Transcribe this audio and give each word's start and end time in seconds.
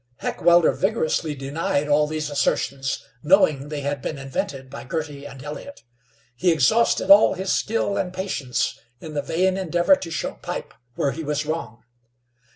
Heckewelder 0.17 0.71
vigorously 0.71 1.35
denied 1.35 1.87
all 1.87 2.07
these 2.07 2.31
assertions, 2.31 3.05
knowing 3.21 3.69
they 3.69 3.81
had 3.81 4.01
been 4.01 4.17
invented 4.17 4.67
by 4.67 4.83
Girty 4.83 5.25
and 5.27 5.43
Elliott. 5.43 5.83
He 6.35 6.51
exhausted 6.51 7.11
all 7.11 7.35
his 7.35 7.53
skill 7.53 7.97
and 7.97 8.11
patience 8.11 8.79
in 8.99 9.13
the 9.13 9.21
vain 9.21 9.57
endeavor 9.57 9.95
to 9.95 10.09
show 10.09 10.39
Pipe 10.41 10.73
where 10.95 11.11
he 11.11 11.23
was 11.23 11.45
wrong. 11.45 11.83